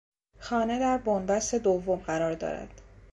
خانه 0.39 0.79
در 0.79 0.97
بنبست 0.97 1.55
دوم 1.55 1.99
قرار 1.99 2.35
دارد. 2.35 2.81